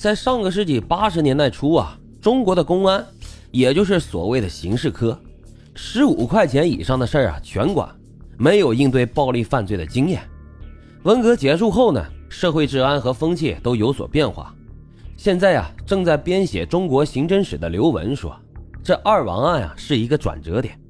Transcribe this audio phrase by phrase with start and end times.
[0.00, 3.04] 在上个世纪八十年代初啊，中国的公安，
[3.50, 5.20] 也就是所谓的刑事科，
[5.74, 7.86] 十五块钱以上的事儿啊全管，
[8.38, 10.22] 没有应对暴力犯罪的经验。
[11.02, 14.54] 文革结束后呢，社会治安和风气都有所变化。
[15.18, 18.34] 现在啊，正在编写中国刑侦史的刘文说，
[18.82, 20.80] 这二王案啊是一个转折点。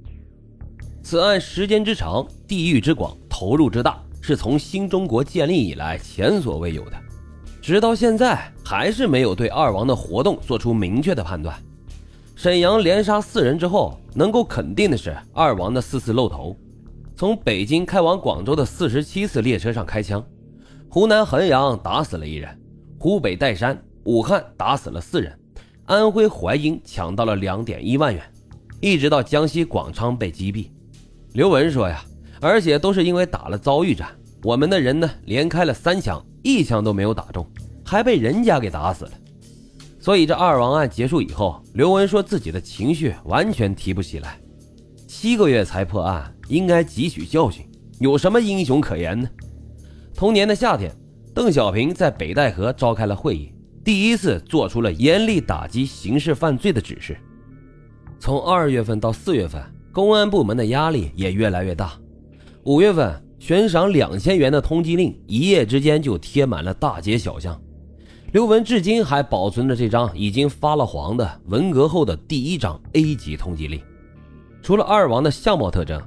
[1.02, 6.96] 此案时间之长、地域之广、投入之大，是从新中国建立以来前所未有的。
[7.60, 11.54] 直到现在，还是没有对二王的活动做出明确的判断。
[12.34, 16.56] 沈阳连杀四人之后，能够肯定的是，二王的四次露头：
[17.14, 20.24] 从北京开往广州的四十七次列车上开枪，
[20.88, 22.48] 湖南衡阳打死了一人，
[22.98, 25.38] 湖北岱山、武汉打死了四人，
[25.84, 28.22] 安徽淮阴抢到了两点一万元，
[28.80, 30.70] 一直到江西广昌被击毙。
[31.34, 32.02] 刘文说呀，
[32.40, 34.08] 而且都是因为打了遭遇战，
[34.42, 36.24] 我们的人呢连开了三枪。
[36.42, 37.46] 一枪都没有打中，
[37.84, 39.10] 还被人家给打死了。
[39.98, 44.40] 所以这二王案结束以后，刘文说自己的情绪完全提不起来。
[45.06, 47.62] 七个月才破案，应该汲取教训，
[47.98, 49.28] 有什么英雄可言呢？
[50.14, 50.90] 同年的夏天，
[51.34, 53.52] 邓小平在北戴河召开了会议，
[53.84, 57.18] 第一次做出了严厉打击刑事犯罪的指示。
[58.18, 61.92] 从二月份到四月份，公安部门的压力也越来越大。
[62.64, 63.22] 五月份。
[63.40, 67.58] 悬赏两千元的通缉令，一夜之间就贴满了大街小巷。
[68.32, 73.80] 刘文至今还保存着这张已经发了黄的文革后的第一张 A 级通缉令。
[74.62, 76.00] 除了二王的相貌特征，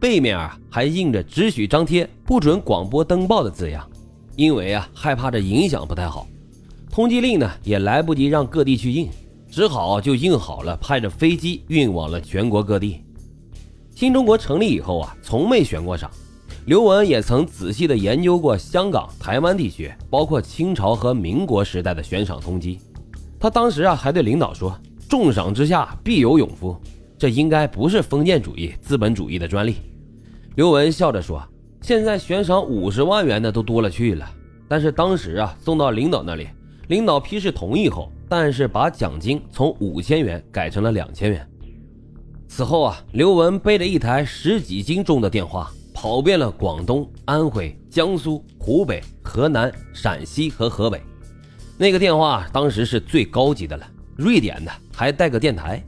[0.00, 3.88] 背面啊还印着“只许张贴，不准广播登报”的字样。
[4.34, 6.26] 因为啊害怕这影响不太好，
[6.90, 9.08] 通缉令呢也来不及让各地去印，
[9.48, 13.00] 只好就印好了，派着飞机运往了全国各地。
[13.94, 16.10] 新中国成立以后啊，从没悬过赏。
[16.66, 22.78] 刘文也曾仔细地研究过香港、台湾地区，包括清朝和民国时代的悬赏通缉。
[23.40, 26.76] 他当时啊，还对领导说：“重赏之下必有勇夫，
[27.18, 29.76] 这应该不是封建主义、资本主义的专利。”
[30.54, 31.42] 刘文笑着说
[31.80, 34.30] ：“现在悬赏五十万元的都多了去了，
[34.68, 36.46] 但是当时啊，送到领导那里，
[36.88, 41.48] 领导批示同意后，但是把奖金从五千元改成了两千元。
[42.46, 50.98] 此后啊，刘文背着一台十几斤重的电话。”跑遍了广东、安徽、江苏、湖北、河南、陕西和河北，
[51.76, 55.84] 那个电话当时是最高级的了，瑞典的，还带个电台。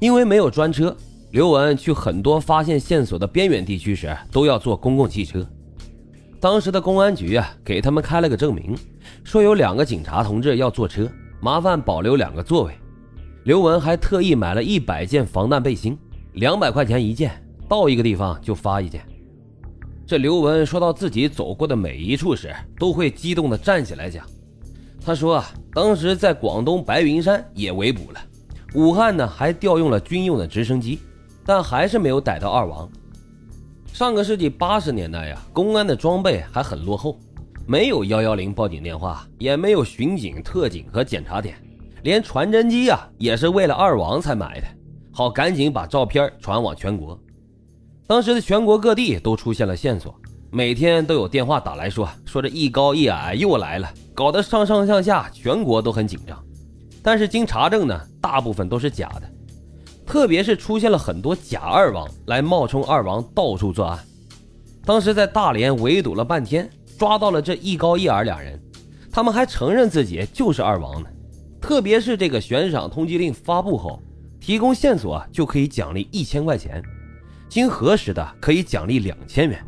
[0.00, 0.94] 因为没有专车，
[1.30, 5.48] 刘文去很多发现线索的边远地区时都要坐公共汽车。
[6.38, 8.76] 当时的公安局啊，给他们开了个证明，
[9.24, 11.10] 说有两个警察同志要坐车，
[11.40, 12.74] 麻烦保留两个座位。
[13.44, 15.96] 刘文还特意买了一百件防弹背心，
[16.34, 19.02] 两百块钱一件，到一个地方就发一件。
[20.08, 24.24] 这刘文说到自己走过的每一处时，都会激动地站起来讲。
[25.04, 28.20] 他说啊，当时在广东白云山也围捕了，
[28.72, 30.98] 武汉呢还调用了军用的直升机，
[31.44, 32.90] 但还是没有逮到二王。
[33.92, 37.20] 上个世纪八十年代呀，公安的装备还很落后，
[37.66, 41.54] 没有幺幺零报警电话，也没有巡警、特警和检查点，
[42.02, 44.66] 连传真机啊也是为了二王才买的，
[45.12, 47.20] 好赶紧把照片传往全国。
[48.08, 50.18] 当时的全国各地都出现了线索，
[50.50, 56.42] 每天都有电话打来说说这一高一矮又来了，搞得上上下下全国都很紧张。
[57.02, 59.30] 但是经查证呢，大部分都是假的，
[60.06, 64.02] 特别是出现了很多假二王来冒充二王到处作案。
[64.86, 66.66] 当时在大连围堵了半天，
[66.98, 68.58] 抓到了这一高一矮两人，
[69.12, 71.10] 他们还承认自己就是二王呢。
[71.60, 74.02] 特别是这个悬赏通缉令发布后，
[74.40, 76.82] 提供线索就可以奖励一千块钱。
[77.48, 79.58] 经核实的可以奖励两千元。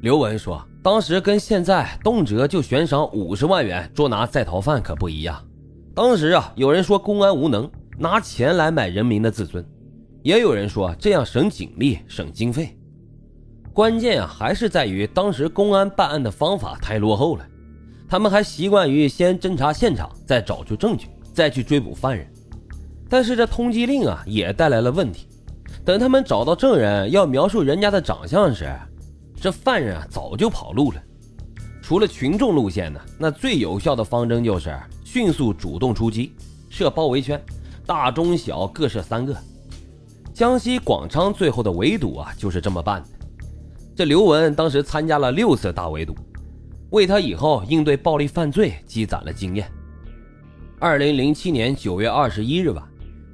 [0.00, 5.42] 刘文说：“当时跟现在动辄就悬赏五十万元捉拿在逃犯可不一样。
[5.94, 9.64] 当时啊，有人说公安无能，拿钱来买人民的自尊；
[10.22, 12.76] 也有人说这样省警力、省经费。
[13.72, 17.46] 关键啊，还是在于当时公安办案的方法太落后了。
[18.06, 22.30] 他们还习惯于先侦查现场，再找出证据，再去追捕犯人。
[23.08, 25.26] 但是这通缉令啊，也带来了问题。”
[25.84, 28.74] 等他们找到证人要描述人家的长相时，
[29.38, 31.02] 这犯人啊早就跑路了。
[31.82, 36.32] 除了群众路线呢，那最有效的方针就是迅速主动出击，
[36.70, 37.38] 设包围圈，
[37.84, 39.36] 大中小各设三个。
[40.32, 43.08] 江西广昌最后的围堵啊就是这么办的。
[43.94, 46.16] 这刘文当时参加了六次大围堵，
[46.90, 49.70] 为他以后应对暴力犯罪积攒了经验。
[50.80, 52.82] 二零零七年九月二十一日晚。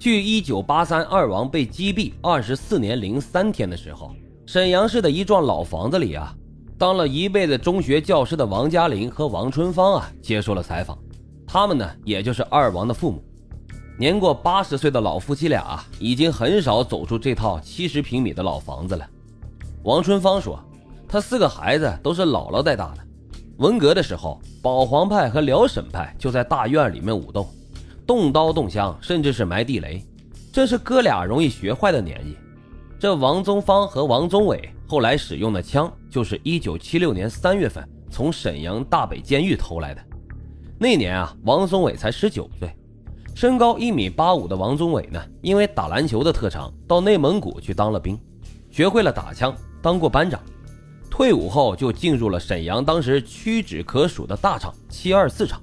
[0.01, 4.11] 距一九八三二王被击毙二十四年零三天的时候，
[4.47, 6.35] 沈阳市的一幢老房子里啊，
[6.79, 10.97] 当了一辈子中学教师的王嘉林和王春芳啊接受了采访。
[11.47, 13.23] 他们呢，也就是二王的父母。
[13.99, 19.07] 年过八十岁的老夫妻俩已经很少走出这套七十平米的老房子了。
[19.83, 20.59] 王春芳说
[21.07, 23.03] ：“他四个孩子都是姥姥带大的。
[23.59, 27.47] 文革的时候，保皇派和辽沈派就在大院里面舞斗，
[28.11, 30.05] 动刀动枪，甚至是埋地雷。
[30.53, 32.37] 这是哥俩容易学坏的年纪。
[32.99, 40.03] 这王宗芳和王宗伟后来使用的枪，就是一九七六年三月份从沈阳大北监狱偷来的。
[40.77, 42.69] 那年啊，王宗伟才十九岁。”
[43.33, 48.19] 身高一米八五的王宗伟呢，因为打篮球的特长，到内蒙古去当了兵，
[48.73, 50.41] 学会了打枪，当过班长。
[51.09, 55.63] 退伍后就进入了沈阳当时屈指可数的大厂七二四厂。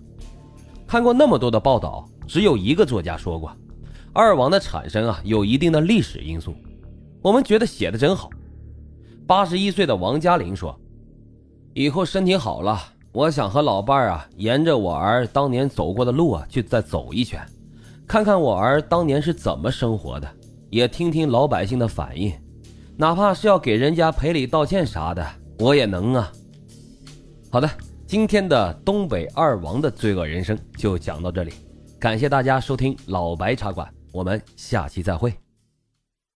[0.88, 3.51] 看过那么多的报道，只有一个作家说过，
[4.13, 6.56] 二王的产生啊有一定的历史因素。
[7.22, 8.30] 我们觉得写的真好。
[9.28, 10.74] 八十一岁的王嘉林说
[11.75, 12.80] ：“以后身体好了，
[13.12, 17.38] 我想和老伴儿啊，沿着我儿当年走过的路啊，去再走一圈。”
[18.07, 20.28] 看看我儿当年是怎么生活的，
[20.69, 22.31] 也听听老百姓的反应，
[22.95, 25.28] 哪怕是要给人家赔礼道歉啥的，
[25.60, 26.31] 我也能啊。
[27.51, 27.69] 好的，
[28.07, 31.51] 今天的东北二王的罪恶人生就讲到这里，
[32.00, 35.33] 感谢大家收听老白茶馆，我们下期再会。